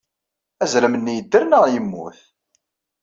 Azrem-nni 0.63 1.13
yedder 1.15 1.43
neɣ 1.47 1.63
yemmut? 1.73 2.19